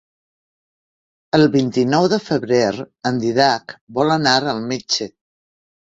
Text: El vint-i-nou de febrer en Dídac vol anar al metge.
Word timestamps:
El 1.39 1.43
vint-i-nou 1.57 2.09
de 2.15 2.19
febrer 2.29 2.63
en 3.11 3.23
Dídac 3.25 3.77
vol 3.99 4.15
anar 4.19 4.37
al 4.55 4.67
metge. 4.73 5.13